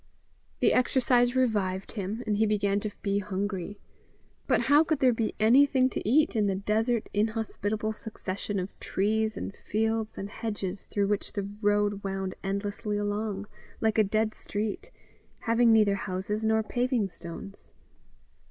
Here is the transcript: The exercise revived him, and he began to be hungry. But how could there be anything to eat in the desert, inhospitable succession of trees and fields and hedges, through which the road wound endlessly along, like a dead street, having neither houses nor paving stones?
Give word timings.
The 0.61 0.73
exercise 0.73 1.35
revived 1.35 1.91
him, 1.91 2.23
and 2.25 2.37
he 2.37 2.47
began 2.47 2.79
to 2.79 2.91
be 3.03 3.19
hungry. 3.19 3.77
But 4.47 4.61
how 4.61 4.83
could 4.83 4.97
there 4.97 5.13
be 5.13 5.35
anything 5.39 5.91
to 5.91 6.09
eat 6.09 6.35
in 6.35 6.47
the 6.47 6.55
desert, 6.55 7.07
inhospitable 7.13 7.93
succession 7.93 8.57
of 8.57 8.69
trees 8.79 9.37
and 9.37 9.55
fields 9.55 10.17
and 10.17 10.31
hedges, 10.31 10.85
through 10.85 11.05
which 11.09 11.33
the 11.33 11.47
road 11.61 12.03
wound 12.03 12.33
endlessly 12.43 12.97
along, 12.97 13.45
like 13.79 13.99
a 13.99 14.03
dead 14.03 14.33
street, 14.33 14.89
having 15.41 15.71
neither 15.71 15.93
houses 15.93 16.43
nor 16.43 16.63
paving 16.63 17.07
stones? 17.09 17.71